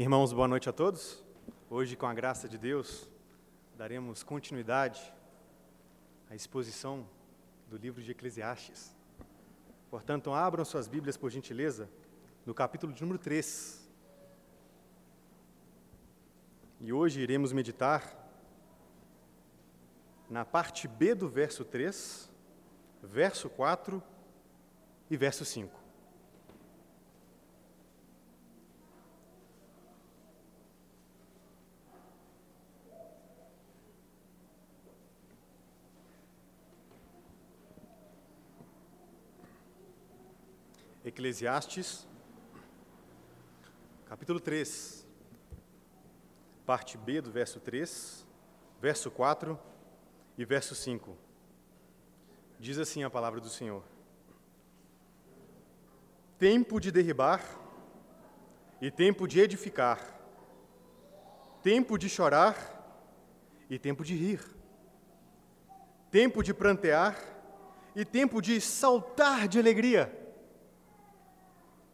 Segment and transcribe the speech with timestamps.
[0.00, 1.24] Irmãos, boa noite a todos.
[1.68, 3.10] Hoje, com a graça de Deus,
[3.76, 5.12] daremos continuidade
[6.30, 7.04] à exposição
[7.68, 8.94] do livro de Eclesiastes.
[9.90, 11.90] Portanto, abram suas Bíblias, por gentileza,
[12.46, 13.90] no capítulo de número 3.
[16.80, 18.30] E hoje iremos meditar
[20.30, 22.30] na parte B do verso 3,
[23.02, 24.00] verso 4
[25.10, 25.76] e verso 5.
[41.18, 42.06] Eclesiastes,
[44.06, 45.04] capítulo 3,
[46.64, 48.24] parte B do verso 3,
[48.80, 49.58] verso 4
[50.38, 51.18] e verso 5.
[52.60, 53.82] Diz assim a palavra do Senhor:
[56.38, 57.42] Tempo de derribar
[58.80, 59.98] e tempo de edificar,
[61.64, 62.54] tempo de chorar
[63.68, 64.40] e tempo de rir,
[66.12, 67.18] tempo de prantear
[67.96, 70.27] e tempo de saltar de alegria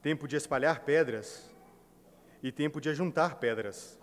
[0.05, 1.51] tempo de espalhar pedras
[2.43, 3.99] e tempo de ajuntar pedras,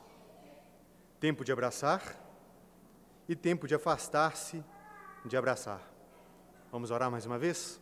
[1.19, 2.19] tempo de abraçar
[3.30, 4.63] e tempo de afastar-se
[5.23, 5.79] de abraçar.
[6.72, 7.79] Vamos orar mais uma vez?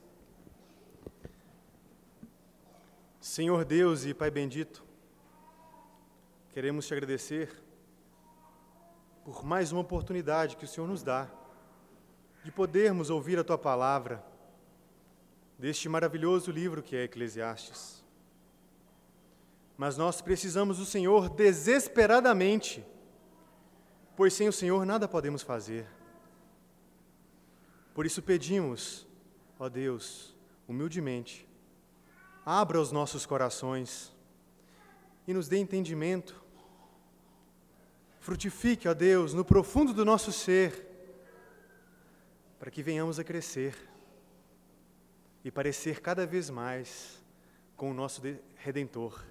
[3.21, 4.83] Senhor Deus e Pai bendito,
[6.49, 7.49] queremos te agradecer
[9.23, 11.25] por mais uma oportunidade que o Senhor nos dá
[12.43, 14.21] de podermos ouvir a tua palavra
[15.57, 17.98] deste maravilhoso livro que é Eclesiastes
[19.79, 22.85] mas nós precisamos do Senhor desesperadamente,
[24.13, 25.87] pois sem o Senhor nada podemos fazer.
[27.93, 29.07] Por isso pedimos,
[29.57, 30.35] ó Deus,
[30.67, 31.47] humildemente,
[32.45, 34.13] abra os nossos corações
[35.25, 36.43] e nos dê entendimento.
[38.19, 40.89] Frutifique, ó Deus, no profundo do nosso ser,
[42.59, 43.77] para que venhamos a crescer
[45.41, 47.23] e parecer cada vez mais
[47.77, 48.21] com o nosso
[48.57, 49.28] Redentor.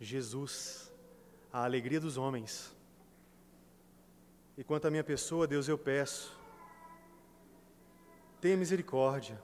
[0.00, 0.90] Jesus,
[1.52, 2.74] a alegria dos homens.
[4.56, 6.38] E quanto à minha pessoa, Deus, eu peço,
[8.40, 9.40] tenha misericórdia,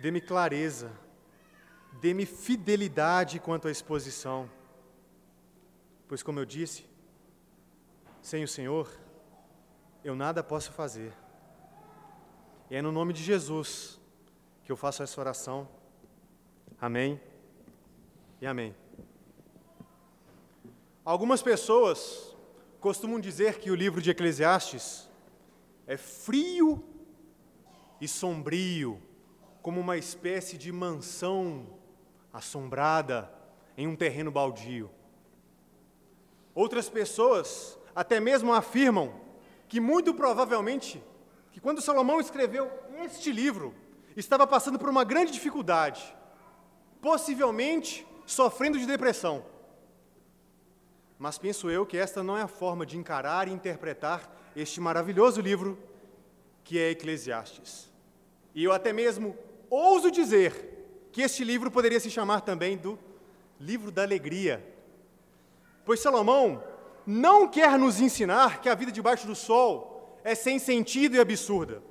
[0.00, 0.92] dê-me clareza,
[2.00, 4.48] dê-me fidelidade quanto à exposição,
[6.06, 6.84] pois, como eu disse,
[8.20, 8.88] sem o Senhor,
[10.04, 11.12] eu nada posso fazer.
[12.70, 14.00] E é no nome de Jesus
[14.64, 15.68] que eu faço essa oração.
[16.80, 17.20] Amém
[18.40, 18.81] e amém.
[21.04, 22.32] Algumas pessoas
[22.78, 25.10] costumam dizer que o livro de Eclesiastes
[25.84, 26.84] é frio
[28.00, 29.02] e sombrio,
[29.60, 31.66] como uma espécie de mansão
[32.32, 33.28] assombrada
[33.76, 34.88] em um terreno baldio.
[36.54, 39.12] Outras pessoas até mesmo afirmam
[39.68, 41.02] que muito provavelmente
[41.50, 42.70] que quando Salomão escreveu
[43.04, 43.74] este livro,
[44.16, 46.16] estava passando por uma grande dificuldade,
[47.00, 49.44] possivelmente sofrendo de depressão.
[51.22, 55.40] Mas penso eu que esta não é a forma de encarar e interpretar este maravilhoso
[55.40, 55.78] livro
[56.64, 57.88] que é Eclesiastes.
[58.52, 59.36] E eu até mesmo
[59.70, 62.98] ouso dizer que este livro poderia se chamar também do
[63.60, 64.66] livro da alegria.
[65.84, 66.60] Pois Salomão
[67.06, 71.84] não quer nos ensinar que a vida debaixo do sol é sem sentido e absurda.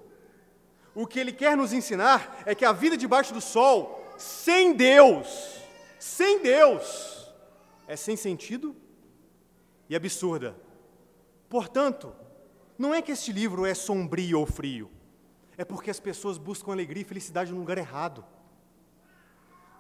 [0.94, 5.62] O que ele quer nos ensinar é que a vida debaixo do sol, sem Deus,
[5.98, 7.31] sem Deus,
[7.88, 8.75] é sem sentido
[9.91, 10.56] e absurda.
[11.50, 12.16] Portanto,
[12.78, 14.90] não é que este livro é sombrio ou frio,
[15.57, 18.24] é porque as pessoas buscam alegria e felicidade no lugar errado.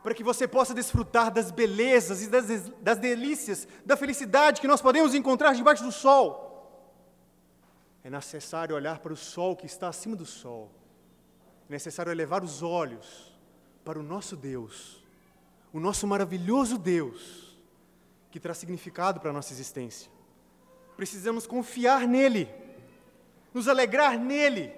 [0.03, 2.45] Para que você possa desfrutar das belezas e das,
[2.81, 6.49] das delícias, da felicidade que nós podemos encontrar debaixo do sol,
[8.03, 10.69] é necessário olhar para o sol que está acima do sol,
[11.69, 13.33] é necessário elevar os olhos
[13.85, 15.01] para o nosso Deus,
[15.71, 17.50] o nosso maravilhoso Deus
[18.31, 20.09] que traz significado para a nossa existência.
[20.95, 22.47] Precisamos confiar nele,
[23.53, 24.73] nos alegrar nele,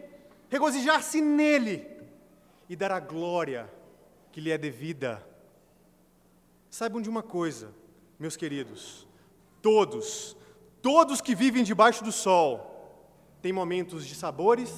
[0.50, 1.88] regozijar-se nele
[2.68, 3.72] e dar a glória
[4.32, 5.26] que lhe é devida.
[6.70, 7.72] Saibam de uma coisa,
[8.18, 9.08] meus queridos,
[9.62, 10.36] todos,
[10.82, 12.74] todos que vivem debaixo do sol,
[13.42, 14.72] têm momentos de sabores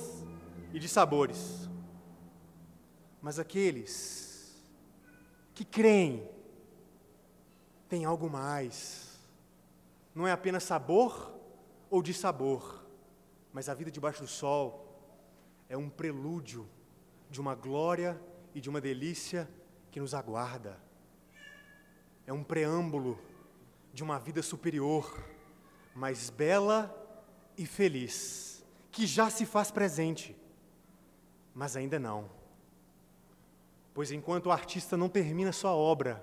[0.74, 1.70] e de sabores.
[3.22, 4.62] Mas aqueles
[5.54, 6.35] que creem
[7.88, 9.20] tem algo mais.
[10.14, 11.34] Não é apenas sabor
[11.90, 12.86] ou de sabor,
[13.54, 14.86] mas a vida debaixo do sol
[15.70, 16.68] é um prelúdio
[17.30, 18.20] de uma glória
[18.54, 19.50] e de uma delícia
[19.92, 20.80] que nos aguarda.
[22.26, 23.20] É um preâmbulo
[23.94, 25.24] de uma vida superior,
[25.94, 26.94] mais bela
[27.58, 30.36] e feliz, que já se faz presente,
[31.54, 32.30] mas ainda não.
[33.94, 36.22] Pois enquanto o artista não termina sua obra,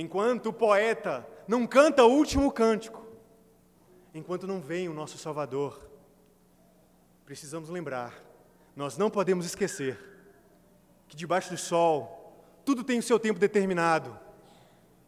[0.00, 3.04] enquanto o poeta não canta o último cântico,
[4.14, 5.90] enquanto não vem o nosso Salvador,
[7.24, 8.14] precisamos lembrar,
[8.76, 9.98] nós não podemos esquecer
[11.08, 12.14] que debaixo do sol
[12.64, 14.16] tudo tem o seu tempo determinado.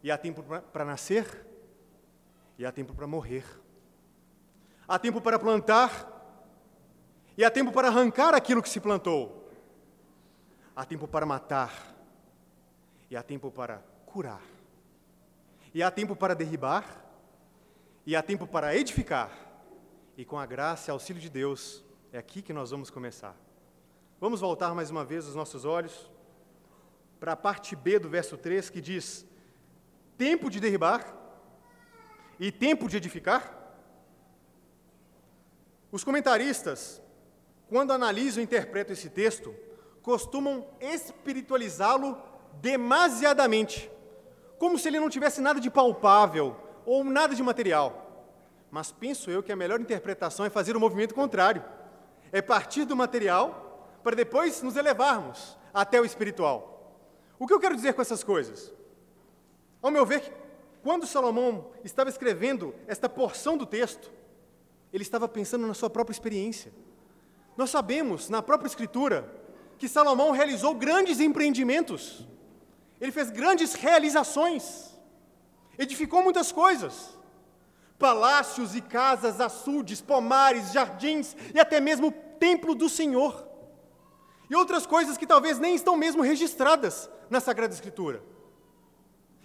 [0.03, 0.43] E há tempo
[0.73, 1.45] para nascer
[2.57, 3.45] e há tempo para morrer.
[4.87, 6.09] Há tempo para plantar
[7.37, 9.49] e há tempo para arrancar aquilo que se plantou.
[10.75, 11.95] Há tempo para matar
[13.09, 14.41] e há tempo para curar.
[15.73, 17.05] E há tempo para derribar
[18.05, 19.31] e há tempo para edificar.
[20.17, 23.35] E com a graça e auxílio de Deus, é aqui que nós vamos começar.
[24.19, 26.11] Vamos voltar mais uma vez os nossos olhos
[27.19, 29.25] para a parte B do verso 3 que diz:
[30.17, 31.15] tempo de derribar
[32.39, 33.57] e tempo de edificar?
[35.91, 37.01] Os comentaristas,
[37.69, 39.53] quando analisam e interpretam esse texto,
[40.01, 42.17] costumam espiritualizá-lo
[42.61, 43.89] demasiadamente,
[44.61, 46.55] como se ele não tivesse nada de palpável
[46.85, 48.29] ou nada de material.
[48.69, 51.65] Mas penso eu que a melhor interpretação é fazer o movimento contrário.
[52.31, 56.95] É partir do material para depois nos elevarmos até o espiritual.
[57.39, 58.71] O que eu quero dizer com essas coisas?
[59.81, 60.31] Ao meu ver,
[60.83, 64.11] quando Salomão estava escrevendo esta porção do texto,
[64.93, 66.71] ele estava pensando na sua própria experiência.
[67.57, 69.27] Nós sabemos, na própria Escritura,
[69.79, 72.27] que Salomão realizou grandes empreendimentos,
[73.01, 74.95] ele fez grandes realizações,
[75.77, 77.19] edificou muitas coisas
[78.01, 83.47] palácios e casas, açudes, pomares, jardins e até mesmo o templo do Senhor.
[84.49, 88.23] E outras coisas que talvez nem estão mesmo registradas na Sagrada Escritura.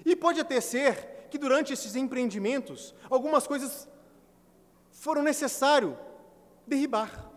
[0.06, 3.86] E pode até ser que durante esses empreendimentos, algumas coisas
[4.90, 5.96] foram necessário
[6.66, 7.30] derribar.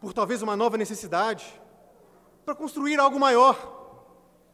[0.00, 1.60] Por talvez uma nova necessidade,
[2.44, 3.81] para construir algo maior,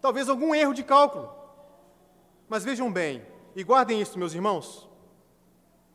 [0.01, 1.33] talvez algum erro de cálculo.
[2.49, 4.89] Mas vejam bem, e guardem isso, meus irmãos.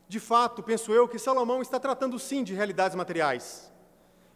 [0.08, 3.72] De fato, penso eu que Salomão está tratando sim de realidades materiais,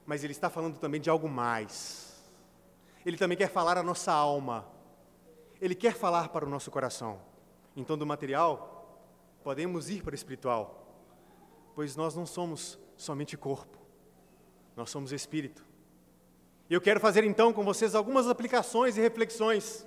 [0.05, 2.17] mas ele está falando também de algo mais.
[3.05, 4.67] Ele também quer falar a nossa alma
[5.61, 7.21] ele quer falar para o nosso coração.
[7.76, 9.03] Então, do material,
[9.43, 10.87] podemos ir para o espiritual,
[11.75, 13.79] pois nós não somos somente corpo,
[14.76, 15.64] nós somos espírito.
[16.69, 19.87] E eu quero fazer então com vocês algumas aplicações e reflexões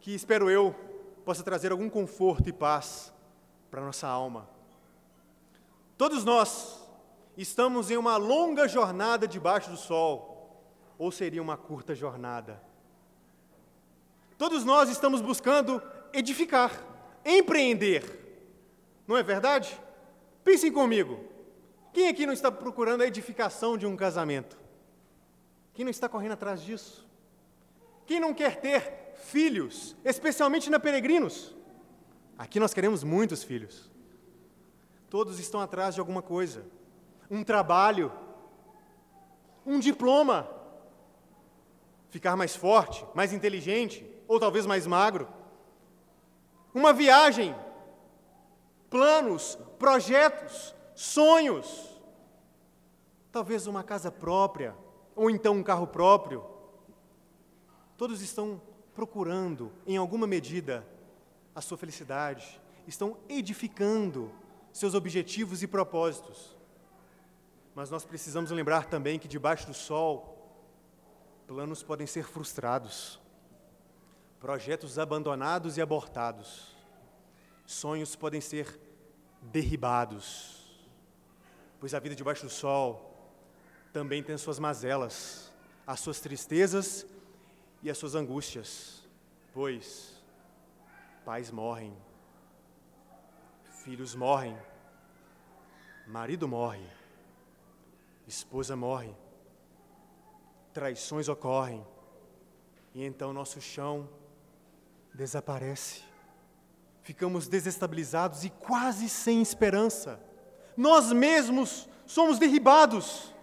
[0.00, 0.74] que espero eu
[1.24, 3.12] possa trazer algum conforto e paz
[3.70, 4.48] para nossa alma.
[5.96, 6.80] Todos nós
[7.36, 10.62] estamos em uma longa jornada debaixo do sol,
[10.98, 12.62] ou seria uma curta jornada
[14.38, 15.82] Todos nós estamos buscando
[16.12, 16.70] edificar,
[17.24, 18.04] empreender.
[19.06, 19.80] Não é verdade?
[20.44, 21.24] Pensem comigo.
[21.92, 24.58] Quem aqui não está procurando a edificação de um casamento?
[25.76, 27.06] Quem não está correndo atrás disso?
[28.06, 31.54] Quem não quer ter filhos, especialmente na Peregrinos?
[32.38, 33.90] Aqui nós queremos muitos filhos.
[35.10, 36.64] Todos estão atrás de alguma coisa.
[37.30, 38.10] Um trabalho,
[39.66, 40.48] um diploma,
[42.08, 45.28] ficar mais forte, mais inteligente, ou talvez mais magro.
[46.72, 47.54] Uma viagem,
[48.88, 52.00] planos, projetos, sonhos.
[53.30, 54.74] Talvez uma casa própria,
[55.16, 56.44] ou então um carro próprio.
[57.96, 58.62] Todos estão
[58.94, 60.86] procurando, em alguma medida,
[61.54, 64.30] a sua felicidade, estão edificando
[64.72, 66.54] seus objetivos e propósitos.
[67.74, 70.36] Mas nós precisamos lembrar também que debaixo do sol,
[71.48, 73.18] planos podem ser frustrados
[74.46, 76.76] projetos abandonados e abortados,
[77.64, 78.78] sonhos podem ser
[79.42, 80.86] derribados,
[81.80, 83.15] pois a vida debaixo do sol
[83.96, 85.50] também tem suas mazelas,
[85.86, 87.06] as suas tristezas
[87.82, 89.02] e as suas angústias,
[89.54, 90.22] pois
[91.24, 91.96] pais morrem,
[93.82, 94.54] filhos morrem,
[96.06, 96.86] marido morre,
[98.26, 99.16] esposa morre,
[100.74, 101.82] traições ocorrem,
[102.94, 104.06] e então nosso chão
[105.14, 106.02] desaparece.
[107.02, 110.20] Ficamos desestabilizados e quase sem esperança.
[110.76, 113.34] Nós mesmos somos derribados.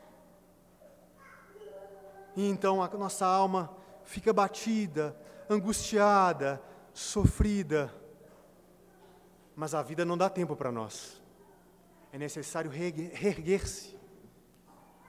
[2.36, 5.16] E então a nossa alma fica batida,
[5.50, 6.62] angustiada,
[6.94, 7.94] sofrida.
[9.56, 11.22] Mas a vida não dá tempo para nós.
[12.12, 13.98] É necessário reerguer-se.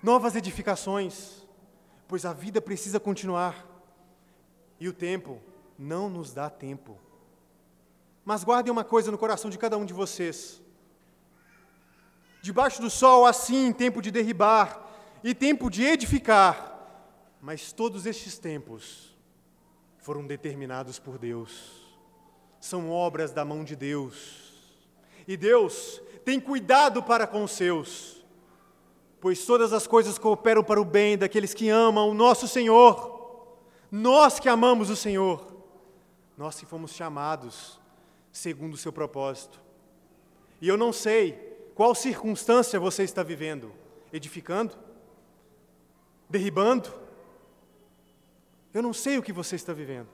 [0.03, 1.47] Novas edificações,
[2.07, 3.67] pois a vida precisa continuar.
[4.79, 5.41] E o tempo
[5.79, 6.99] não nos dá tempo.
[8.25, 10.63] Mas guardem uma coisa no coração de cada um de vocês.
[12.43, 14.83] Debaixo do sol, assim, tempo de derribar
[15.23, 16.74] e tempo de edificar,
[17.45, 19.15] mas todos estes tempos
[19.99, 21.85] foram determinados por Deus,
[22.59, 24.51] são obras da mão de Deus.
[25.29, 28.25] E Deus tem cuidado para com os seus,
[29.21, 33.47] pois todas as coisas cooperam para o bem daqueles que amam o nosso Senhor.
[33.91, 35.47] Nós que amamos o Senhor,
[36.39, 37.79] nós que fomos chamados
[38.33, 39.61] segundo o seu propósito.
[40.63, 41.33] E eu não sei
[41.75, 43.71] qual circunstância você está vivendo?
[44.11, 44.75] Edificando?
[46.31, 47.04] Derribando?
[48.75, 50.09] Eu não sei o que você está vivendo,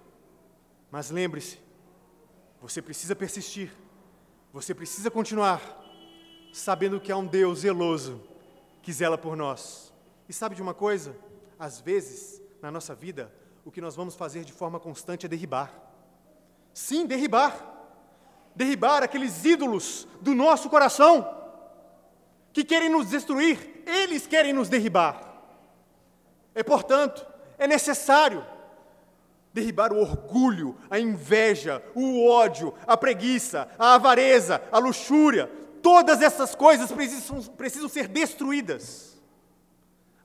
[0.90, 1.58] mas lembre-se,
[2.60, 3.72] você precisa persistir,
[4.52, 5.62] você precisa continuar,
[6.52, 8.22] sabendo que há um Deus zeloso
[8.82, 9.94] que zela por nós.
[10.28, 11.16] E sabe de uma coisa?
[11.58, 13.32] Às vezes, na nossa vida,
[13.64, 15.72] o que nós vamos fazer de forma constante é derribar.
[16.74, 17.66] Sim, derribar.
[18.54, 21.38] Derribar aqueles ídolos do nosso coração
[22.52, 25.40] que querem nos destruir, eles querem nos derribar.
[26.54, 27.29] É, portanto,
[27.60, 28.44] é necessário
[29.52, 35.46] derribar o orgulho, a inveja, o ódio, a preguiça, a avareza, a luxúria.
[35.82, 39.20] Todas essas coisas precisam, precisam ser destruídas,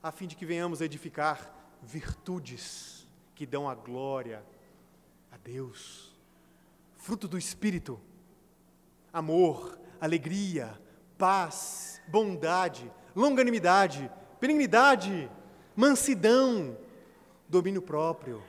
[0.02, 1.52] a fim de que venhamos a edificar
[1.82, 4.42] virtudes que dão a glória
[5.30, 6.16] a Deus.
[6.96, 8.00] Fruto do Espírito,
[9.12, 10.80] amor, alegria,
[11.18, 15.30] paz, bondade, longanimidade, benignidade,
[15.74, 16.76] mansidão,
[17.48, 18.42] domínio próprio.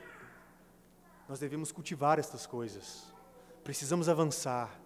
[1.28, 3.12] Nós devemos cultivar estas coisas.
[3.62, 4.78] Precisamos avançar.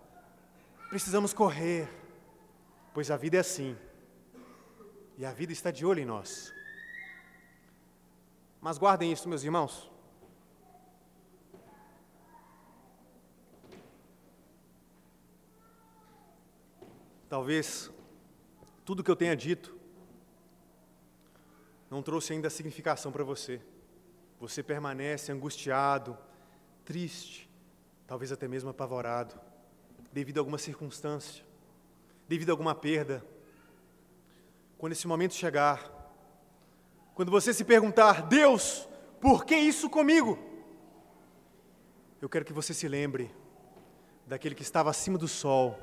[0.89, 1.89] Precisamos correr.
[2.93, 3.77] Pois a vida é assim.
[5.17, 6.53] E a vida está de olho em nós.
[8.61, 9.91] Mas guardem isso, meus irmãos.
[17.29, 17.91] Talvez
[18.85, 19.75] tudo que eu tenha dito
[21.91, 23.61] não trouxe ainda significação para você.
[24.43, 26.19] Você permanece angustiado,
[26.85, 27.49] triste,
[28.09, 29.41] talvez até mesmo apavorado,
[30.13, 31.45] devido a alguma circunstância,
[32.27, 33.25] devido a alguma perda.
[34.77, 35.89] Quando esse momento chegar,
[37.15, 38.89] quando você se perguntar, Deus,
[39.21, 40.37] por que isso comigo?
[42.21, 43.33] Eu quero que você se lembre
[44.27, 45.79] daquele que estava acima do sol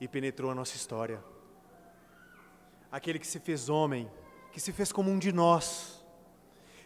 [0.00, 1.22] e penetrou a nossa história.
[2.90, 4.10] Aquele que se fez homem,
[4.50, 5.97] que se fez como um de nós,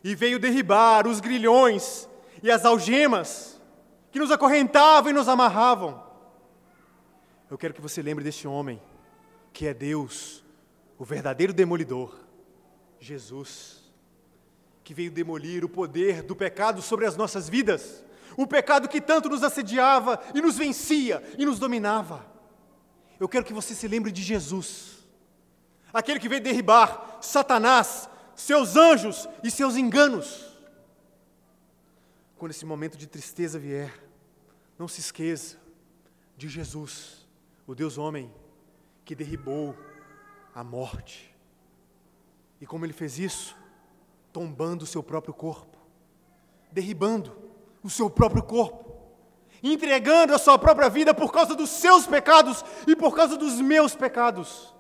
[0.02, 2.09] e veio derribar os grilhões
[2.42, 3.61] e as algemas
[4.11, 6.02] que nos acorrentavam e nos amarravam.
[7.50, 8.80] Eu quero que você lembre deste homem,
[9.52, 10.42] que é Deus,
[10.99, 12.14] o verdadeiro demolidor,
[12.99, 13.92] Jesus,
[14.82, 18.04] que veio demolir o poder do pecado sobre as nossas vidas,
[18.37, 22.26] o pecado que tanto nos assediava e nos vencia e nos dominava.
[23.21, 25.06] Eu quero que você se lembre de Jesus,
[25.92, 30.56] aquele que veio derribar Satanás, seus anjos e seus enganos.
[32.36, 33.92] Quando esse momento de tristeza vier,
[34.78, 35.56] não se esqueça
[36.36, 37.26] de Jesus,
[37.66, 38.32] o Deus homem,
[39.04, 39.76] que derribou
[40.54, 41.34] a morte.
[42.60, 43.56] E como ele fez isso?
[44.32, 45.76] Tombando o seu próprio corpo,
[46.70, 47.36] derribando
[47.82, 48.92] o seu próprio corpo
[49.62, 53.94] entregando a sua própria vida por causa dos seus pecados e por causa dos meus
[53.94, 54.74] pecados.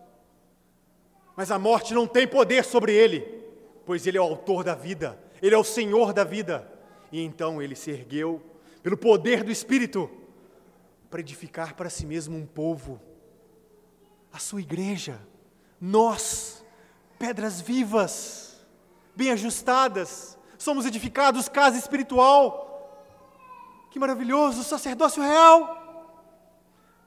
[1.36, 3.20] Mas a morte não tem poder sobre ele,
[3.84, 6.70] pois ele é o autor da vida, ele é o Senhor da vida.
[7.10, 8.42] E então ele se ergueu
[8.82, 10.10] pelo poder do Espírito
[11.10, 13.00] para edificar para si mesmo um povo,
[14.32, 15.20] a sua igreja,
[15.78, 16.64] nós,
[17.18, 18.64] pedras vivas,
[19.14, 22.62] bem ajustadas, somos edificados casa espiritual
[23.92, 25.78] que maravilhoso, sacerdócio real!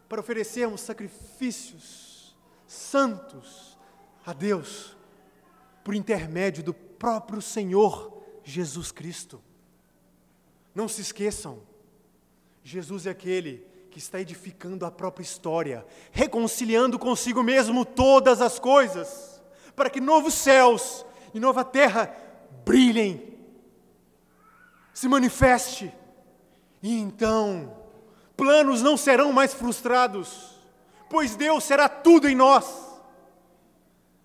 [0.07, 3.75] Para oferecermos sacrifícios santos
[4.23, 4.94] a Deus,
[5.85, 8.11] por intermédio do próprio Senhor
[8.43, 9.39] Jesus Cristo.
[10.73, 11.61] Não se esqueçam,
[12.63, 19.39] Jesus é aquele que está edificando a própria história, reconciliando consigo mesmo todas as coisas,
[19.75, 22.13] para que novos céus e nova terra
[22.65, 23.37] brilhem,
[24.91, 25.93] se manifeste
[26.81, 27.77] e então,
[28.35, 30.55] planos não serão mais frustrados,
[31.11, 32.65] pois Deus será tudo em nós.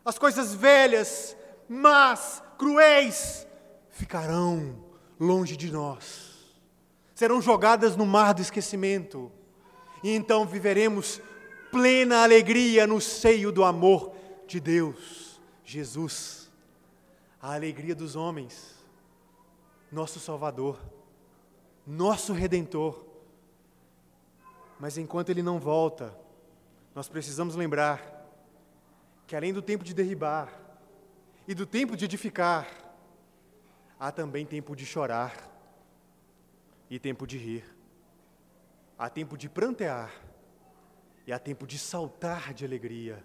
[0.03, 1.37] As coisas velhas,
[1.71, 3.47] más, cruéis,
[3.91, 4.85] ficarão
[5.19, 6.31] longe de nós,
[7.15, 9.31] serão jogadas no mar do esquecimento,
[10.03, 11.21] e então viveremos
[11.71, 14.13] plena alegria no seio do amor
[14.47, 16.51] de Deus, Jesus,
[17.41, 18.75] a alegria dos homens,
[19.93, 20.79] nosso Salvador
[21.87, 23.05] nosso redentor.
[24.79, 26.17] Mas enquanto ele não volta,
[26.95, 28.01] nós precisamos lembrar
[29.27, 30.60] que além do tempo de derribar
[31.51, 32.65] e do tempo de edificar,
[33.99, 35.35] há também tempo de chorar
[36.89, 37.65] e tempo de rir.
[38.97, 40.13] Há tempo de prantear
[41.27, 43.21] e há tempo de saltar de alegria.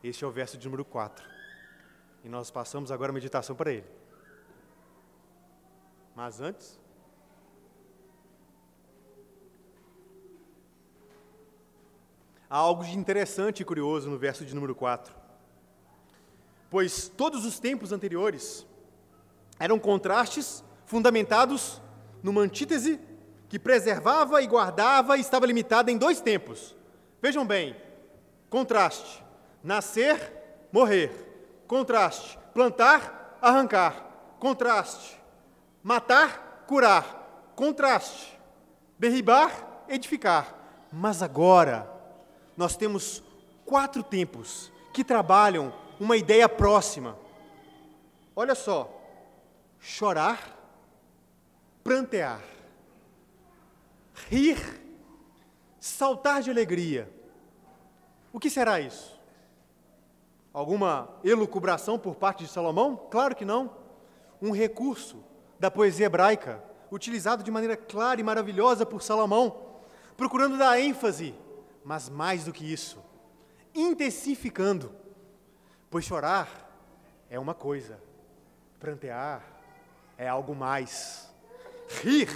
[0.00, 1.28] Este é o verso de número 4.
[2.22, 3.90] E nós passamos agora a meditação para ele.
[6.14, 6.78] Mas antes,
[12.48, 15.17] há algo de interessante e curioso no verso de número 4.
[16.70, 18.66] Pois todos os tempos anteriores
[19.58, 21.80] eram contrastes fundamentados
[22.22, 23.00] numa antítese
[23.48, 26.76] que preservava e guardava e estava limitada em dois tempos.
[27.22, 27.74] Vejam bem,
[28.50, 29.24] contraste:
[29.62, 31.26] nascer, morrer.
[31.66, 34.36] Contraste: plantar, arrancar.
[34.38, 35.18] Contraste:
[35.82, 37.52] matar, curar.
[37.56, 38.38] Contraste:
[38.98, 40.54] derribar, edificar.
[40.92, 41.90] Mas agora,
[42.56, 43.22] nós temos
[43.64, 47.16] quatro tempos que trabalham uma ideia próxima.
[48.34, 48.90] Olha só:
[49.80, 50.56] chorar,
[51.82, 52.40] prantear,
[54.28, 54.58] rir,
[55.80, 57.12] saltar de alegria.
[58.32, 59.18] O que será isso?
[60.52, 62.96] Alguma elucubração por parte de Salomão?
[63.10, 63.70] Claro que não.
[64.40, 65.24] Um recurso
[65.58, 69.56] da poesia hebraica, utilizado de maneira clara e maravilhosa por Salomão,
[70.16, 71.34] procurando dar ênfase
[71.88, 72.98] mas mais do que isso,
[73.74, 74.94] intensificando,
[75.90, 76.48] pois chorar
[77.30, 78.00] é uma coisa,
[78.78, 79.42] prantear
[80.16, 81.32] é algo mais,
[82.02, 82.28] rir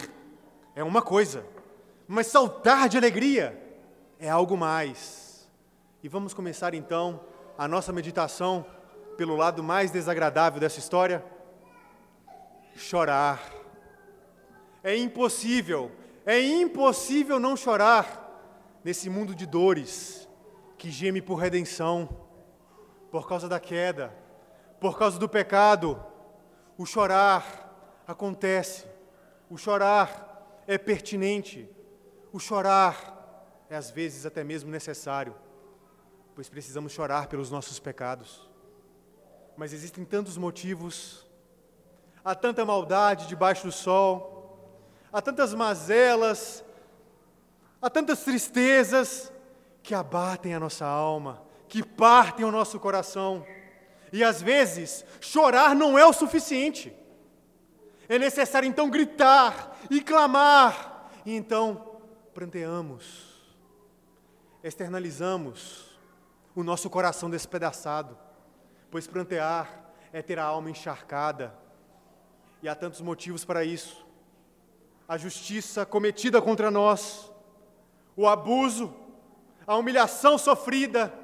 [0.75, 1.45] é uma coisa,
[2.07, 3.61] mas saltar de alegria
[4.19, 5.49] é algo mais.
[6.03, 7.21] E vamos começar então
[7.59, 8.65] a nossa meditação
[9.17, 11.25] pelo lado mais desagradável dessa história:
[12.77, 13.43] chorar.
[14.85, 15.93] É impossível,
[16.27, 18.21] é impossível não chorar
[18.83, 20.29] nesse mundo de dores,
[20.77, 22.09] que geme por redenção,
[23.13, 24.13] por causa da queda,
[24.81, 26.05] por causa do pecado,
[26.77, 28.87] o chorar acontece,
[29.49, 31.71] o chorar é pertinente,
[32.33, 35.37] o chorar é às vezes até mesmo necessário,
[36.35, 38.51] pois precisamos chorar pelos nossos pecados.
[39.57, 41.25] Mas existem tantos motivos,
[42.25, 44.59] há tanta maldade debaixo do sol,
[45.13, 46.65] há tantas mazelas,
[47.83, 49.33] Há tantas tristezas
[49.83, 53.47] que abatem a nossa alma, que partem o nosso coração.
[54.13, 56.95] E às vezes, chorar não é o suficiente.
[58.07, 61.09] É necessário então gritar e clamar.
[61.25, 61.99] E então,
[62.35, 63.43] pranteamos,
[64.63, 65.99] externalizamos
[66.55, 68.19] o nosso coração despedaçado,
[68.91, 71.55] pois prantear é ter a alma encharcada.
[72.63, 74.07] E há tantos motivos para isso.
[75.09, 77.33] A justiça cometida contra nós,
[78.15, 78.95] o abuso,
[79.67, 81.22] a humilhação sofrida.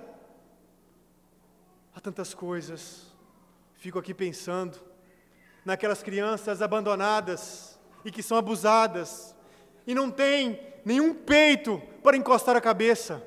[1.98, 3.12] Há tantas coisas.
[3.74, 4.78] Fico aqui pensando
[5.64, 9.34] naquelas crianças abandonadas e que são abusadas
[9.84, 13.20] e não têm nenhum peito para encostar a cabeça.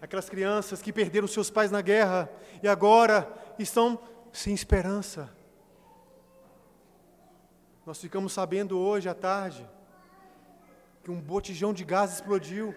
[0.00, 2.30] Aquelas crianças que perderam seus pais na guerra
[2.62, 3.98] e agora estão
[4.32, 5.28] sem esperança.
[7.84, 9.68] Nós ficamos sabendo hoje à tarde
[11.02, 12.72] que um botijão de gás explodiu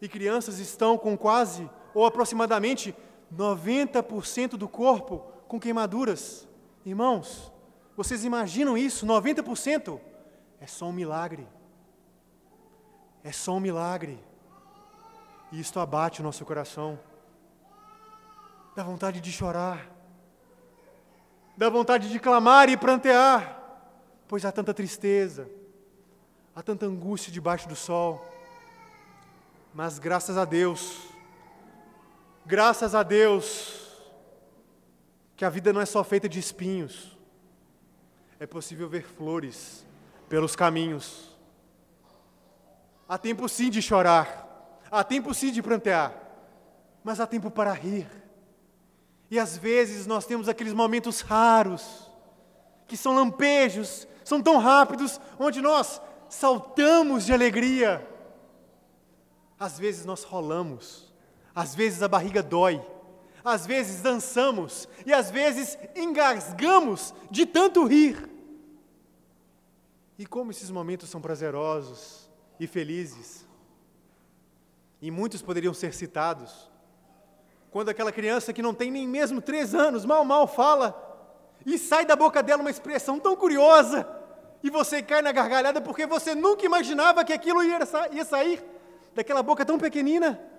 [0.00, 2.94] e crianças estão com quase ou aproximadamente
[3.34, 6.48] 90% do corpo com queimaduras.
[6.84, 7.52] Irmãos,
[7.96, 9.06] vocês imaginam isso?
[9.06, 10.00] 90%?
[10.60, 11.46] É só um milagre.
[13.22, 14.18] É só um milagre.
[15.52, 16.98] E isto abate o nosso coração.
[18.74, 19.90] Dá vontade de chorar.
[21.56, 23.60] Dá vontade de clamar e prantear,
[24.26, 25.60] pois há tanta tristeza
[26.54, 28.26] Há tanta angústia debaixo do sol.
[29.72, 31.08] Mas graças a Deus,
[32.44, 33.80] graças a Deus,
[35.36, 37.16] que a vida não é só feita de espinhos.
[38.38, 39.86] É possível ver flores
[40.28, 41.36] pelos caminhos.
[43.08, 46.14] Há tempo sim de chorar, há tempo sim de prantear,
[47.02, 48.08] mas há tempo para rir.
[49.30, 52.10] E às vezes nós temos aqueles momentos raros,
[52.86, 58.06] que são lampejos, são tão rápidos, onde nós saltamos de alegria.
[59.58, 61.09] Às vezes nós rolamos,
[61.60, 62.82] às vezes a barriga dói,
[63.44, 68.30] às vezes dançamos e às vezes engasgamos de tanto rir.
[70.18, 73.46] E como esses momentos são prazerosos e felizes.
[75.02, 76.70] E muitos poderiam ser citados.
[77.70, 80.96] Quando aquela criança que não tem nem mesmo três anos, mal, mal fala,
[81.66, 84.08] e sai da boca dela uma expressão tão curiosa
[84.62, 87.80] e você cai na gargalhada porque você nunca imaginava que aquilo ia,
[88.12, 88.64] ia sair
[89.14, 90.49] daquela boca tão pequenina.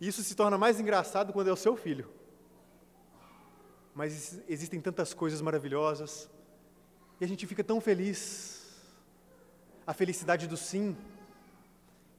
[0.00, 2.08] Isso se torna mais engraçado quando é o seu filho.
[3.94, 6.30] Mas existem tantas coisas maravilhosas
[7.20, 8.58] e a gente fica tão feliz.
[9.86, 10.96] A felicidade do sim,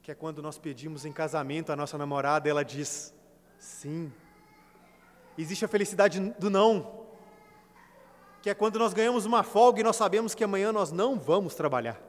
[0.02, 3.12] que é quando nós pedimos em casamento a nossa namorada, ela diz
[3.58, 4.12] sim.
[5.36, 7.06] Existe a felicidade do não,
[8.42, 11.54] que é quando nós ganhamos uma folga e nós sabemos que amanhã nós não vamos
[11.54, 12.00] trabalhar.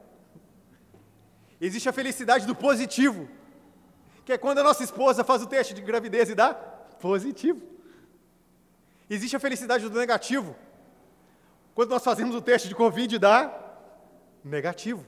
[1.60, 3.28] Existe a felicidade do positivo,
[4.24, 7.60] que é quando a nossa esposa faz o teste de gravidez e dá positivo.
[9.08, 10.56] Existe a felicidade do negativo,
[11.74, 13.52] quando nós fazemos o teste de Covid e dá
[14.42, 15.04] negativo.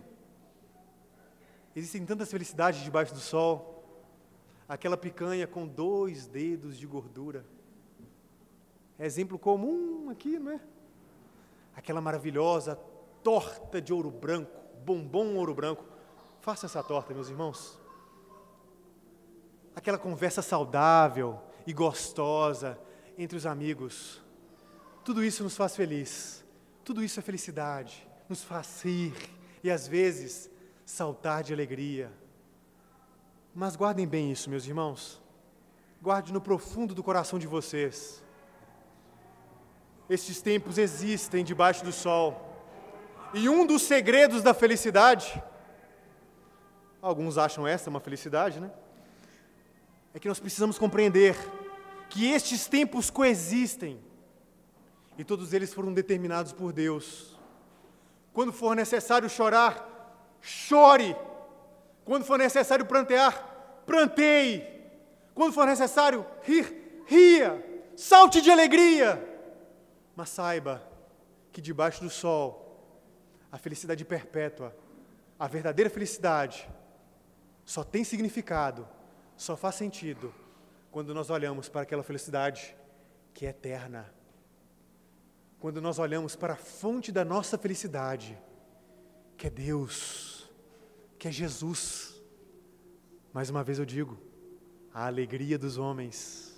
[1.74, 3.74] Existem tantas felicidades debaixo do sol.
[4.68, 7.44] Aquela picanha com dois dedos de gordura.
[8.98, 10.60] É exemplo comum aqui, não é?
[11.76, 12.78] Aquela maravilhosa
[13.22, 14.50] torta de ouro branco,
[14.84, 15.84] bombom ouro branco.
[16.40, 17.78] Faça essa torta, meus irmãos.
[19.76, 22.78] Aquela conversa saudável e gostosa
[23.18, 24.22] entre os amigos.
[25.04, 26.44] Tudo isso nos faz feliz.
[26.82, 28.08] Tudo isso é felicidade.
[28.28, 29.14] Nos faz rir
[29.62, 30.50] e às vezes
[30.84, 32.10] saltar de alegria.
[33.54, 35.22] Mas guardem bem isso, meus irmãos.
[36.00, 38.22] Guarde no profundo do coração de vocês.
[40.08, 42.42] Estes tempos existem debaixo do sol.
[43.34, 45.42] E um dos segredos da felicidade,
[47.02, 48.70] alguns acham essa uma felicidade, né?
[50.16, 51.36] É que nós precisamos compreender
[52.08, 54.00] que estes tempos coexistem
[55.18, 57.38] e todos eles foram determinados por Deus.
[58.32, 61.14] Quando for necessário chorar, chore.
[62.02, 64.66] Quando for necessário prantear, pranteie.
[65.34, 67.82] Quando for necessário rir, ria.
[67.94, 69.22] Salte de alegria.
[70.16, 70.82] Mas saiba
[71.52, 72.90] que debaixo do sol,
[73.52, 74.74] a felicidade perpétua,
[75.38, 76.66] a verdadeira felicidade,
[77.66, 78.95] só tem significado,
[79.36, 80.32] só faz sentido
[80.90, 82.74] quando nós olhamos para aquela felicidade
[83.34, 84.12] que é eterna.
[85.58, 88.38] Quando nós olhamos para a fonte da nossa felicidade,
[89.36, 90.36] que é Deus
[91.18, 92.14] que é Jesus.
[93.32, 94.18] Mais uma vez eu digo,
[94.92, 96.54] a alegria dos homens.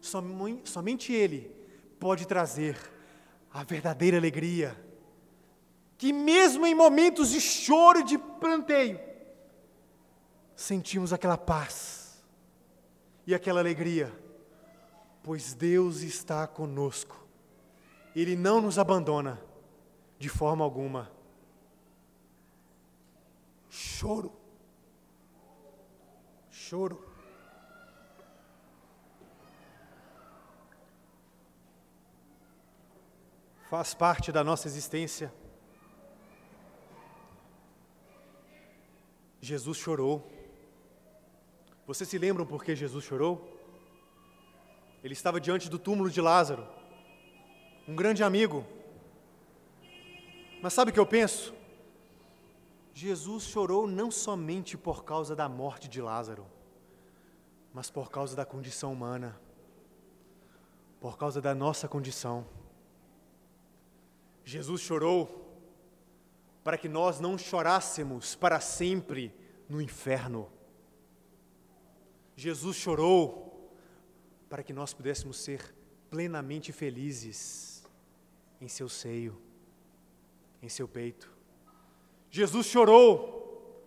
[0.00, 1.50] Somente Ele
[1.98, 2.78] pode trazer
[3.52, 4.76] a verdadeira alegria.
[5.96, 9.00] Que mesmo em momentos de choro e de planteio,
[10.54, 11.97] sentimos aquela paz
[13.28, 14.10] e aquela alegria,
[15.22, 17.28] pois Deus está conosco.
[18.16, 19.38] Ele não nos abandona
[20.18, 21.12] de forma alguma
[23.68, 24.32] choro.
[26.50, 27.06] Choro.
[33.68, 35.30] Faz parte da nossa existência.
[39.42, 40.37] Jesus chorou.
[41.88, 43.58] Vocês se lembram por que Jesus chorou?
[45.02, 46.68] Ele estava diante do túmulo de Lázaro,
[47.88, 48.62] um grande amigo.
[50.60, 51.54] Mas sabe o que eu penso?
[52.92, 56.46] Jesus chorou não somente por causa da morte de Lázaro,
[57.72, 59.40] mas por causa da condição humana,
[61.00, 62.46] por causa da nossa condição.
[64.44, 65.58] Jesus chorou
[66.62, 69.34] para que nós não chorássemos para sempre
[69.70, 70.50] no inferno.
[72.38, 73.68] Jesus chorou
[74.48, 75.74] para que nós pudéssemos ser
[76.08, 77.84] plenamente felizes
[78.60, 79.42] em seu seio,
[80.62, 81.28] em seu peito.
[82.30, 83.82] Jesus chorou,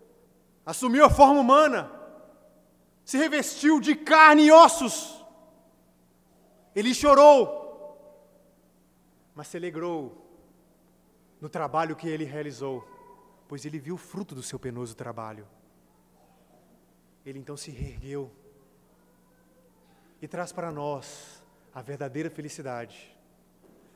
[0.66, 1.90] assumiu a forma humana,
[3.06, 5.24] se revestiu de carne e ossos.
[6.74, 7.96] Ele chorou,
[9.34, 10.30] mas se alegrou
[11.40, 12.86] no trabalho que ele realizou,
[13.48, 15.48] pois ele viu o fruto do seu penoso trabalho.
[17.24, 18.30] Ele então se reergueu
[20.22, 21.42] e traz para nós
[21.74, 23.12] a verdadeira felicidade.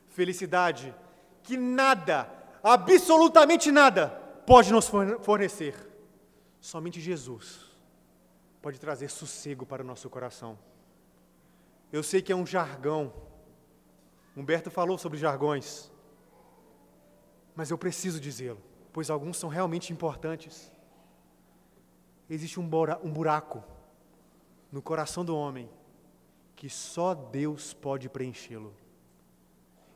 [0.09, 0.93] Felicidade
[1.41, 2.29] que nada,
[2.61, 4.09] absolutamente nada,
[4.45, 5.73] pode nos fornecer.
[6.59, 7.65] Somente Jesus
[8.61, 10.59] pode trazer sossego para o nosso coração.
[11.93, 13.13] Eu sei que é um jargão.
[14.35, 15.89] Humberto falou sobre jargões.
[17.55, 18.61] Mas eu preciso dizê-lo,
[18.91, 20.69] pois alguns são realmente importantes.
[22.29, 23.63] Existe um buraco
[24.69, 25.69] no coração do homem
[26.57, 28.73] que só Deus pode preenchê-lo.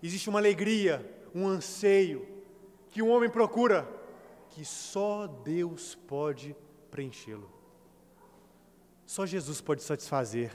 [0.02, 2.26] Existe uma alegria, um anseio
[2.91, 3.89] que um homem procura
[4.50, 6.56] que só Deus pode
[6.91, 7.50] preenchê-lo.
[9.08, 10.52] Só Jesus pode satisfazer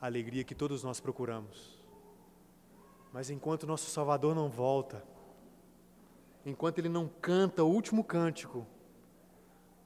[0.00, 1.82] a alegria que todos nós procuramos.
[3.10, 5.02] Mas enquanto nosso Salvador não volta,
[6.44, 8.66] enquanto ele não canta o último cântico,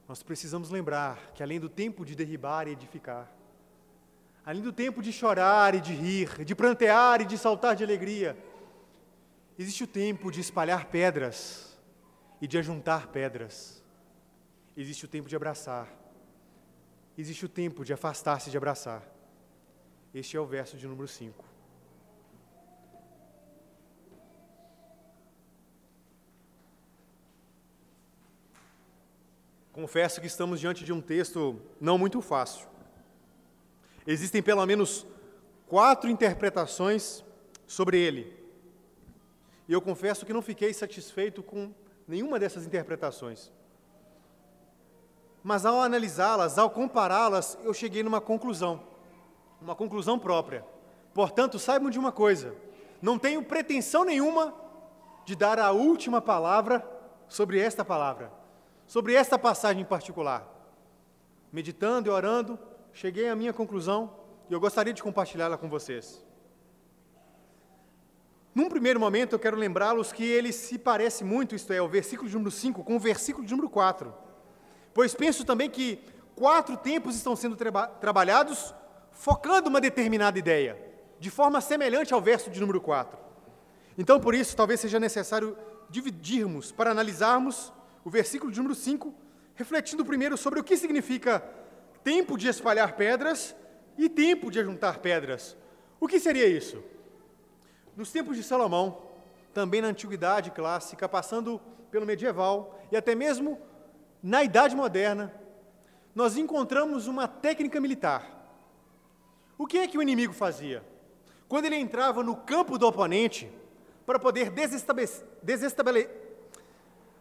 [0.09, 3.36] nós precisamos lembrar que além do tempo de derribar e edificar,
[4.47, 8.37] além do tempo de chorar e de rir, de prantear e de saltar de alegria,
[9.59, 11.77] existe o tempo de espalhar pedras
[12.41, 13.83] e de ajuntar pedras.
[14.77, 15.93] Existe o tempo de abraçar.
[17.17, 19.03] Existe o tempo de afastar-se de abraçar.
[20.13, 21.43] Este é o verso de número 5.
[29.73, 32.76] Confesso que estamos diante de um texto não muito fácil.
[34.07, 35.05] Existem pelo menos
[35.67, 37.23] quatro interpretações
[37.67, 38.35] sobre ele.
[39.67, 41.71] E eu confesso que não fiquei satisfeito com
[42.07, 43.51] nenhuma dessas interpretações.
[45.43, 48.81] Mas ao analisá-las, ao compará-las, eu cheguei numa conclusão,
[49.61, 50.65] uma conclusão própria.
[51.13, 52.55] Portanto, saibam de uma coisa:
[53.01, 54.53] não tenho pretensão nenhuma
[55.25, 56.83] de dar a última palavra
[57.27, 58.31] sobre esta palavra
[58.87, 60.47] sobre esta passagem em particular.
[61.51, 62.57] Meditando e orando,
[62.97, 64.11] cheguei à minha conclusão
[64.49, 66.25] e eu gostaria de compartilhá-la com vocês.
[68.55, 72.27] Num primeiro momento, eu quero lembrá-los que ele se parece muito, isto é, o versículo
[72.27, 74.11] de número 5, com o versículo de número 4.
[74.95, 75.99] Pois penso também que
[76.35, 78.73] quatro tempos estão sendo tra trabalhados
[79.11, 80.75] focando uma determinada ideia,
[81.19, 83.15] de forma semelhante ao verso de número 4.
[83.95, 85.55] Então, por isso, talvez seja necessário
[85.87, 87.71] dividirmos para analisarmos
[88.03, 89.13] o versículo de número 5,
[89.53, 91.43] refletindo primeiro sobre o que significa
[92.07, 93.53] tempo de espalhar pedras
[93.97, 95.57] e tempo de ajuntar pedras.
[95.99, 96.81] O que seria isso?
[97.97, 99.01] Nos tempos de Salomão,
[99.53, 101.59] também na antiguidade clássica, passando
[101.91, 103.59] pelo medieval e até mesmo
[104.23, 105.33] na idade moderna,
[106.15, 108.25] nós encontramos uma técnica militar.
[109.57, 110.81] O que é que o inimigo fazia?
[111.49, 113.51] Quando ele entrava no campo do oponente
[114.05, 116.15] para poder desestabelecer,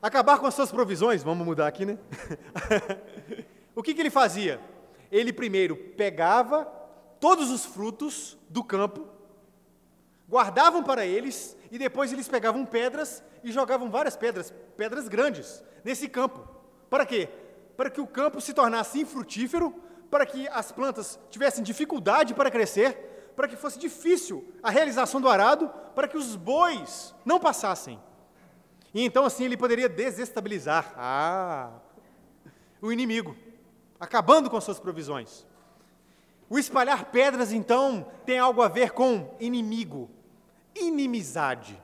[0.01, 1.99] acabar com as suas provisões, vamos mudar aqui, né?
[3.75, 4.61] o que, que ele fazia?
[5.11, 6.64] Ele primeiro pegava
[7.21, 9.07] todos os frutos do campo,
[10.29, 16.09] guardavam para eles e depois eles pegavam pedras e jogavam várias pedras, pedras grandes, nesse
[16.09, 16.47] campo.
[16.90, 17.29] Para quê?
[17.77, 19.75] Para que o campo se tornasse infrutífero,
[20.11, 25.29] para que as plantas tivessem dificuldade para crescer, para que fosse difícil a realização do
[25.29, 28.01] arado, para que os bois não passassem.
[28.95, 31.71] E então assim ele poderia desestabilizar ah,
[32.81, 33.37] o inimigo,
[33.99, 35.47] acabando com suas provisões.
[36.49, 40.11] O espalhar pedras, então, tem algo a ver com inimigo,
[40.75, 41.81] inimizade.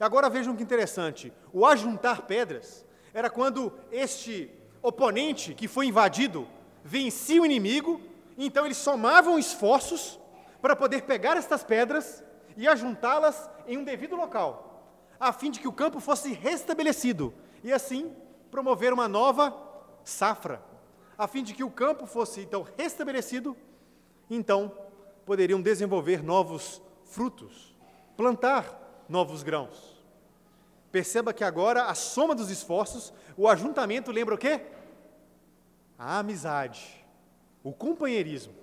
[0.00, 4.50] Agora vejam que interessante: o ajuntar pedras era quando este
[4.82, 6.48] oponente que foi invadido
[6.82, 8.00] vencia o inimigo,
[8.36, 10.18] então eles somavam esforços
[10.60, 12.24] para poder pegar estas pedras
[12.56, 14.72] e ajuntá-las em um devido local
[15.22, 18.12] a fim de que o campo fosse restabelecido e assim
[18.50, 19.56] promover uma nova
[20.02, 20.60] safra,
[21.16, 23.56] a fim de que o campo fosse então restabelecido,
[24.30, 24.76] então
[25.24, 27.74] poderiam desenvolver novos frutos,
[28.16, 30.02] plantar novos grãos.
[30.90, 34.60] Perceba que agora a soma dos esforços, o ajuntamento lembra o quê?
[35.98, 37.04] A amizade,
[37.62, 38.54] o companheirismo.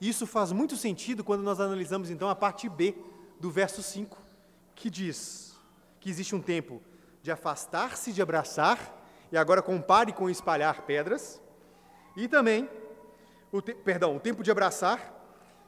[0.00, 2.94] Isso faz muito sentido quando nós analisamos então a parte B
[3.40, 4.18] do verso 5,
[4.74, 5.52] que diz:
[5.98, 6.80] que existe um tempo
[7.22, 11.40] de afastar-se de abraçar, e agora compare com espalhar pedras,
[12.16, 12.68] e também,
[13.50, 15.20] o te, perdão, o tempo de abraçar,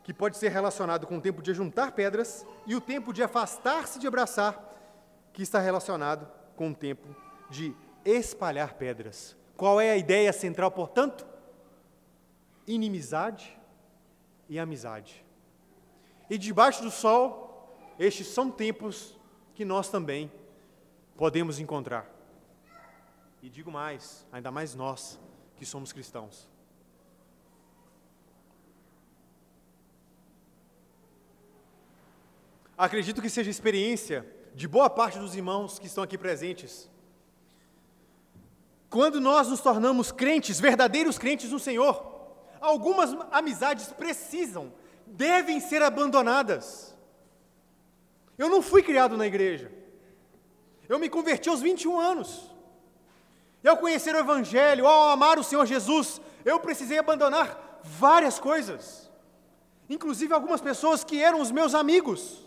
[0.02, 3.98] que pode ser relacionado com o tempo de juntar pedras, e o tempo de afastar-se
[3.98, 4.72] de abraçar,
[5.32, 7.08] que está relacionado com o tempo
[7.50, 9.36] de espalhar pedras.
[9.56, 11.26] Qual é a ideia central, portanto?
[12.66, 13.58] Inimizade
[14.48, 15.24] e amizade.
[16.28, 19.18] E debaixo do sol, estes são tempos
[19.54, 20.30] que nós também
[21.16, 22.10] podemos encontrar.
[23.42, 25.20] E digo mais, ainda mais nós
[25.64, 26.46] que somos cristãos.
[32.76, 36.90] Acredito que seja experiência de boa parte dos irmãos que estão aqui presentes.
[38.90, 41.94] Quando nós nos tornamos crentes, verdadeiros crentes no Senhor,
[42.60, 44.70] algumas amizades precisam,
[45.06, 46.94] devem ser abandonadas.
[48.36, 49.72] Eu não fui criado na igreja.
[50.86, 52.53] Eu me converti aos 21 anos.
[53.64, 59.10] E ao conhecer o Evangelho, ao amar o Senhor Jesus, eu precisei abandonar várias coisas.
[59.88, 62.44] Inclusive algumas pessoas que eram os meus amigos.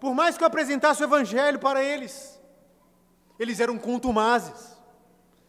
[0.00, 2.40] Por mais que eu apresentasse o Evangelho para eles,
[3.38, 4.76] eles eram contumazes,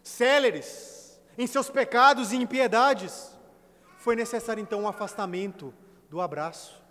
[0.04, 3.36] céleres em seus pecados e impiedades.
[3.98, 5.74] Foi necessário então um afastamento
[6.10, 6.82] do abraço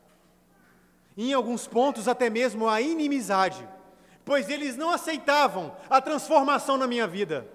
[1.16, 3.68] em alguns pontos até mesmo a inimizade,
[4.30, 7.48] pois eles não aceitavam a transformação na minha vida.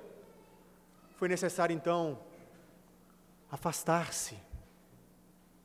[1.16, 2.20] Foi necessário então
[3.50, 4.38] afastar-se,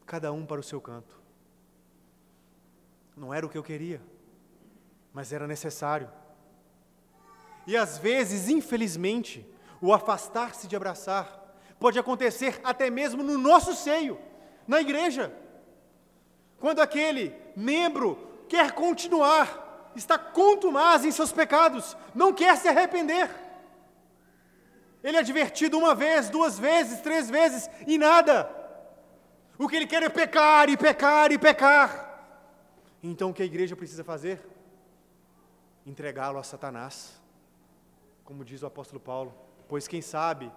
[0.07, 1.21] cada um para o seu canto.
[3.17, 4.01] Não era o que eu queria,
[5.13, 6.09] mas era necessário.
[7.67, 9.45] E às vezes, infelizmente,
[9.83, 14.17] o afastar-se de abraçar pode acontecer até mesmo no nosso seio,
[14.65, 15.35] na igreja.
[16.61, 18.17] Quando aquele membro
[18.49, 23.31] quer continuar, está contumaz em seus pecados, não quer se arrepender.
[25.03, 28.49] Ele é advertido uma vez, duas vezes, três vezes e nada.
[29.59, 32.09] O que ele quer é pecar e pecar e pecar.
[33.03, 34.47] Então o que a igreja precisa fazer?
[35.87, 37.21] Entregá-lo a Satanás,
[38.25, 39.35] como diz o apóstolo Paulo,
[39.69, 40.53] pois quem sabe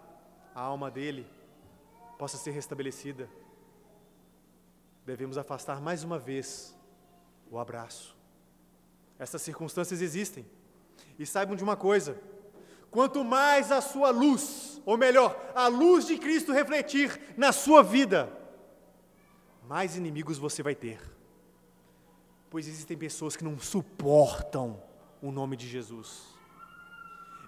[0.53, 1.25] a alma dele
[2.17, 3.29] possa ser restabelecida.
[5.05, 6.77] Devemos afastar mais uma vez
[7.49, 8.15] o abraço.
[9.17, 10.45] Essas circunstâncias existem.
[11.17, 12.19] E saibam de uma coisa:
[12.89, 18.31] quanto mais a sua luz, ou melhor, a luz de Cristo refletir na sua vida,
[19.67, 20.99] mais inimigos você vai ter.
[22.49, 24.81] Pois existem pessoas que não suportam
[25.21, 26.33] o nome de Jesus.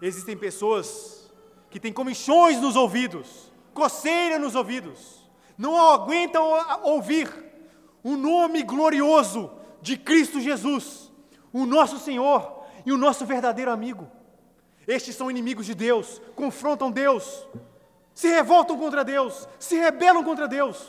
[0.01, 1.31] Existem pessoas
[1.69, 6.43] que têm comichões nos ouvidos, coceira nos ouvidos, não aguentam
[6.83, 7.29] ouvir
[8.03, 9.51] o nome glorioso
[9.81, 11.11] de Cristo Jesus,
[11.61, 14.11] o nosso Senhor e o nosso verdadeiro amigo.
[14.85, 17.47] Estes são inimigos de Deus, confrontam Deus,
[18.13, 20.85] se revoltam contra Deus, se rebelam contra Deus.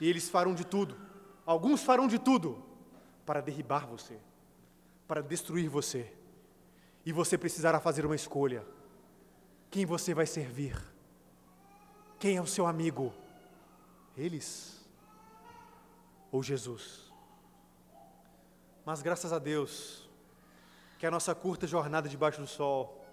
[0.00, 0.96] E eles farão de tudo,
[1.46, 2.60] alguns farão de tudo,
[3.24, 4.18] para derribar você,
[5.06, 6.12] para destruir você.
[7.06, 8.66] E você precisará fazer uma escolha:
[9.70, 10.76] quem você vai servir?
[12.18, 13.14] Quem é o seu amigo?
[14.16, 14.84] Eles
[16.32, 17.09] ou Jesus?
[18.84, 20.08] Mas graças a Deus,
[20.98, 23.04] que a nossa curta jornada debaixo do sol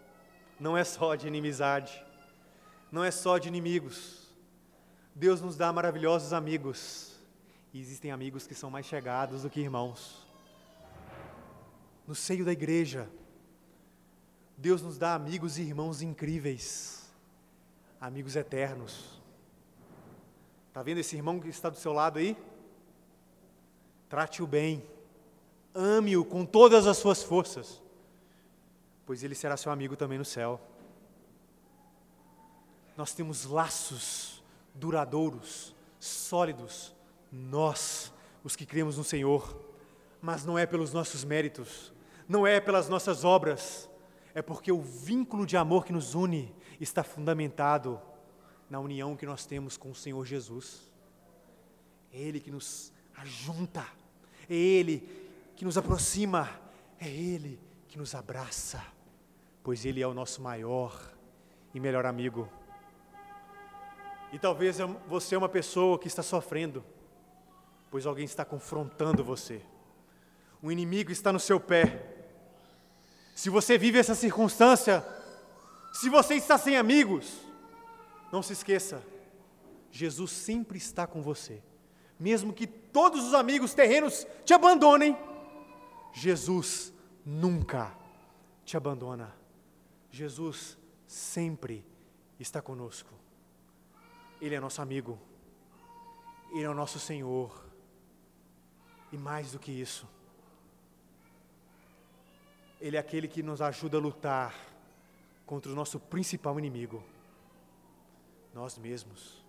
[0.59, 2.03] não é só de inimizade,
[2.91, 4.27] não é só de inimigos.
[5.13, 7.15] Deus nos dá maravilhosos amigos.
[7.73, 10.25] E existem amigos que são mais chegados do que irmãos.
[12.07, 13.09] No seio da igreja,
[14.57, 17.11] Deus nos dá amigos e irmãos incríveis,
[17.99, 19.21] amigos eternos.
[20.69, 22.37] Está vendo esse irmão que está do seu lado aí?
[24.09, 24.83] Trate-o bem
[25.77, 27.81] ame-o com todas as suas forças,
[29.05, 30.59] pois ele será seu amigo também no céu.
[32.97, 36.95] Nós temos laços duradouros, sólidos,
[37.31, 38.11] nós,
[38.43, 39.63] os que cremos no Senhor,
[40.19, 41.93] mas não é pelos nossos méritos,
[42.27, 43.87] não é pelas nossas obras,
[44.33, 48.01] é porque o vínculo de amor que nos une está fundamentado
[48.69, 50.91] na união que nós temos com o Senhor Jesus.
[52.11, 53.85] É Ele que nos ajunta,
[54.49, 55.26] é Ele
[55.57, 56.47] que nos aproxima,
[56.99, 58.79] é Ele que nos abraça,
[59.63, 60.95] pois Ele é o nosso maior
[61.73, 62.47] e melhor amigo.
[64.31, 66.85] E talvez você é uma pessoa que está sofrendo,
[67.89, 69.59] pois alguém está confrontando você.
[70.61, 72.05] Um inimigo está no seu pé.
[73.33, 75.03] Se você vive essa circunstância,
[75.91, 77.33] se você está sem amigos,
[78.31, 79.01] não se esqueça,
[79.89, 81.63] Jesus sempre está com você.
[82.19, 85.17] Mesmo que todos os amigos terrenos te abandonem,
[86.13, 86.93] Jesus
[87.25, 87.95] nunca
[88.65, 89.33] te abandona.
[90.11, 91.85] Jesus sempre
[92.39, 93.13] está conosco.
[94.41, 95.19] Ele é nosso amigo.
[96.51, 97.65] Ele é o nosso Senhor.
[99.11, 100.05] E mais do que isso,
[102.79, 104.53] Ele é aquele que nos ajuda a lutar
[105.45, 107.01] contra o nosso principal inimigo,
[108.53, 109.41] nós mesmos,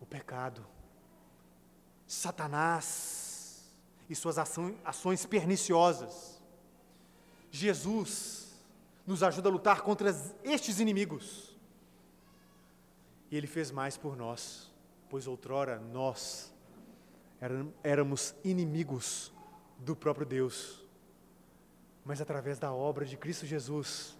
[0.00, 0.64] o pecado,
[2.06, 3.25] Satanás
[4.08, 6.40] e suas ações perniciosas.
[7.50, 8.54] Jesus
[9.06, 10.10] nos ajuda a lutar contra
[10.42, 11.56] estes inimigos.
[13.30, 14.70] E Ele fez mais por nós,
[15.08, 16.52] pois outrora nós
[17.82, 19.32] éramos inimigos
[19.78, 20.84] do próprio Deus.
[22.04, 24.16] Mas através da obra de Cristo Jesus,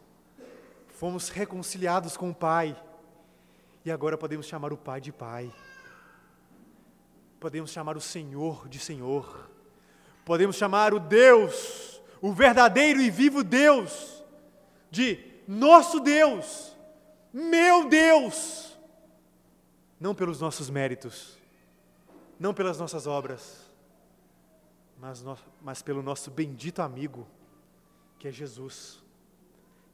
[0.88, 2.80] fomos reconciliados com o Pai.
[3.84, 5.52] E agora podemos chamar o Pai de Pai.
[7.38, 9.48] Podemos chamar o Senhor de Senhor
[10.26, 14.24] Podemos chamar o Deus, o verdadeiro e vivo Deus,
[14.90, 16.76] de nosso Deus,
[17.32, 18.76] meu Deus,
[20.00, 21.38] não pelos nossos méritos,
[22.40, 23.70] não pelas nossas obras,
[24.98, 27.24] mas, no, mas pelo nosso bendito amigo,
[28.18, 29.00] que é Jesus,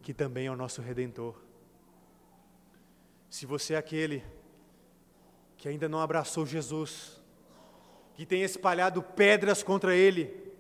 [0.01, 1.37] que também é o nosso redentor.
[3.29, 4.25] Se você é aquele
[5.59, 7.22] que ainda não abraçou Jesus,
[8.15, 10.53] que tem espalhado pedras contra ele,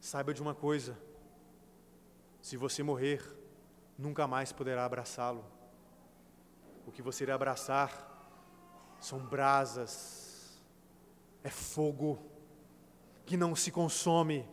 [0.00, 0.96] saiba de uma coisa:
[2.40, 3.22] se você morrer,
[3.98, 5.44] nunca mais poderá abraçá-lo.
[6.86, 8.12] O que você irá abraçar
[9.00, 10.60] são brasas,
[11.42, 12.18] é fogo
[13.24, 14.46] que não se consome.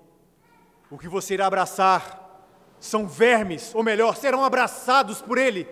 [0.89, 2.22] O que você irá abraçar
[2.80, 5.68] são vermes, ou melhor, serão abraçados por Ele.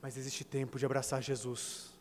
[0.00, 1.91] Mas existe tempo de abraçar Jesus.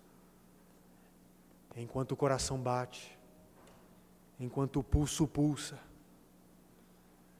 [1.76, 3.17] Enquanto o coração bate,
[4.39, 5.80] enquanto o pulso pulsa,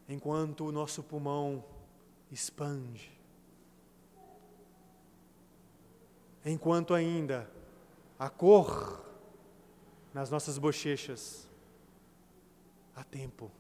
[0.08, 1.64] enquanto o nosso pulmão
[2.32, 3.12] expande,
[6.46, 7.50] enquanto ainda
[8.18, 9.06] a cor
[10.14, 11.50] nas nossas bochechas,
[12.96, 13.52] há tempo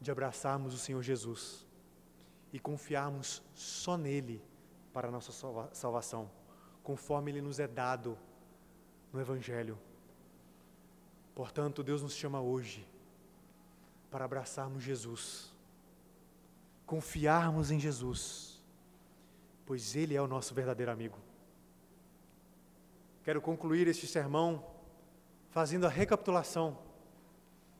[0.00, 1.66] de abraçarmos o Senhor Jesus
[2.52, 4.42] e confiarmos só nele
[4.92, 5.32] para a nossa
[5.72, 6.30] salvação,
[6.82, 8.18] conforme ele nos é dado
[9.12, 9.78] no Evangelho.
[11.34, 12.86] Portanto, Deus nos chama hoje
[14.10, 15.52] para abraçarmos Jesus,
[16.86, 18.62] confiarmos em Jesus,
[19.64, 21.18] pois Ele é o nosso verdadeiro amigo.
[23.24, 24.64] Quero concluir este sermão
[25.50, 26.78] fazendo a recapitulação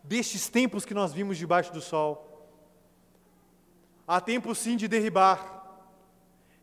[0.02, 2.48] destes tempos que nós vimos debaixo do sol.
[4.06, 5.62] Há tempo sim de derribar,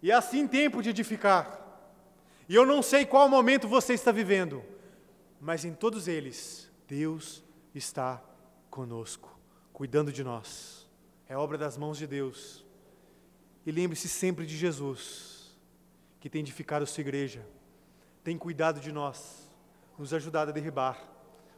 [0.01, 1.59] e há sim tempo de edificar.
[2.50, 4.64] E eu não sei qual momento você está vivendo,
[5.39, 7.43] mas em todos eles, Deus
[7.76, 8.20] está
[8.72, 9.39] conosco,
[9.72, 10.89] cuidando de nós.
[11.28, 12.66] É obra das mãos de Deus.
[13.68, 15.56] E lembre-se sempre de Jesus,
[16.20, 17.45] que tem edificado sua igreja,
[18.24, 19.47] tem cuidado de nós,
[19.95, 21.00] nos ajudado a derribar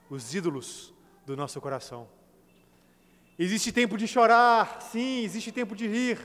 [0.10, 0.94] os ídolos
[1.26, 2.10] do nosso coração.
[3.40, 6.20] Existe tempo de chorar, sim, existe tempo de rir.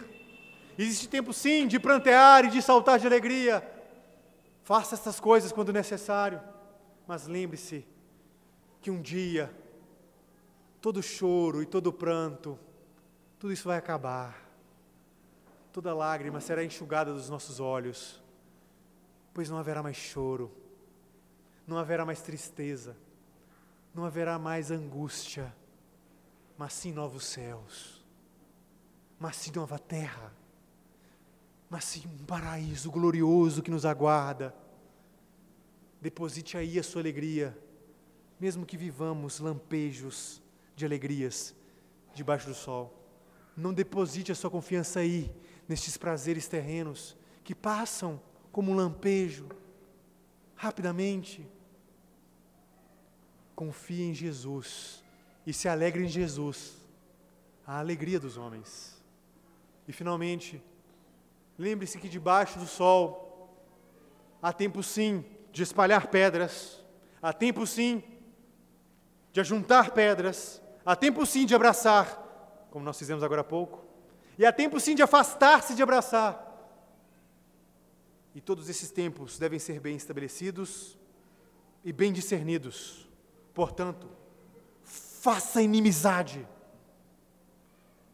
[0.76, 3.75] Existe tempo, sim, de prantear e de saltar de alegria.
[4.66, 6.42] Faça essas coisas quando necessário,
[7.06, 7.86] mas lembre-se
[8.80, 9.48] que um dia
[10.80, 12.58] todo choro e todo pranto,
[13.38, 14.36] tudo isso vai acabar.
[15.72, 18.20] Toda lágrima será enxugada dos nossos olhos,
[19.32, 20.50] pois não haverá mais choro,
[21.64, 22.96] não haverá mais tristeza,
[23.94, 25.54] não haverá mais angústia,
[26.58, 28.04] mas sim novos céus,
[29.16, 30.32] mas sim nova terra,
[31.68, 34.54] mas sim um paraíso glorioso que nos aguarda.
[36.00, 37.56] Deposite aí a sua alegria,
[38.38, 40.42] mesmo que vivamos lampejos
[40.74, 41.54] de alegrias
[42.14, 42.92] debaixo do sol.
[43.56, 45.34] Não deposite a sua confiança aí,
[45.68, 48.20] nestes prazeres terrenos que passam
[48.52, 49.48] como um lampejo,
[50.54, 51.46] rapidamente
[53.54, 55.02] confie em Jesus
[55.46, 56.76] e se alegre em Jesus,
[57.66, 59.02] a alegria dos homens.
[59.88, 60.62] E finalmente,
[61.58, 63.56] lembre-se que debaixo do sol
[64.42, 66.84] há tempo sim de espalhar pedras,
[67.20, 68.02] há tempo sim
[69.32, 73.84] de ajuntar pedras, há tempo sim de abraçar, como nós fizemos agora há pouco,
[74.38, 76.44] e há tempo sim de afastar-se de abraçar.
[78.34, 80.98] E todos esses tempos devem ser bem estabelecidos
[81.82, 83.06] e bem discernidos
[83.56, 84.06] Portanto,
[84.82, 86.46] faça inimizade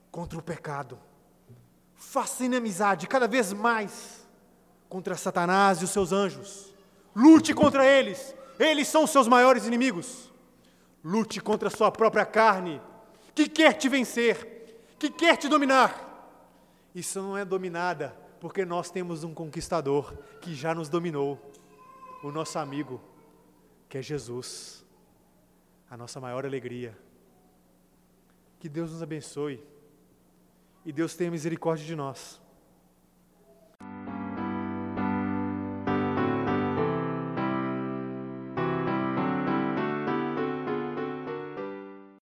[0.09, 0.97] contra o pecado.
[2.11, 4.29] Faça inimizade cada vez mais
[4.89, 6.75] contra Satanás e os seus anjos.
[7.17, 8.35] Lute contra eles.
[8.59, 10.31] Eles são os seus maiores inimigos.
[11.03, 12.83] Lute contra a sua própria carne,
[13.35, 16.37] que quer te vencer, que quer te dominar.
[16.95, 21.41] Isso não é dominada, porque nós temos um conquistador que já nos dominou,
[22.23, 23.01] o nosso amigo,
[23.89, 24.85] que é Jesus
[25.89, 26.97] a nossa maior alegria.
[28.61, 29.72] Que Deus nos abençoe
[30.85, 32.42] e Deus tenha misericórdia de nós.